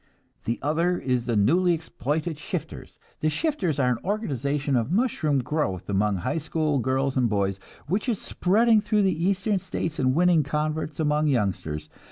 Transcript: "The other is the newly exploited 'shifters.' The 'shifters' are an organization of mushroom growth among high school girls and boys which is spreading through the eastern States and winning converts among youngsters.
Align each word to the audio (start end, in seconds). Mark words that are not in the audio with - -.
"The 0.45 0.57
other 0.63 0.97
is 0.97 1.27
the 1.27 1.35
newly 1.35 1.73
exploited 1.73 2.39
'shifters.' 2.39 2.97
The 3.19 3.29
'shifters' 3.29 3.77
are 3.77 3.91
an 3.91 4.03
organization 4.03 4.75
of 4.75 4.91
mushroom 4.91 5.43
growth 5.43 5.87
among 5.91 6.15
high 6.15 6.39
school 6.39 6.79
girls 6.79 7.15
and 7.15 7.29
boys 7.29 7.59
which 7.85 8.09
is 8.09 8.19
spreading 8.19 8.81
through 8.81 9.03
the 9.03 9.23
eastern 9.25 9.59
States 9.59 9.99
and 9.99 10.15
winning 10.15 10.41
converts 10.41 10.99
among 10.99 11.27
youngsters. 11.27 11.87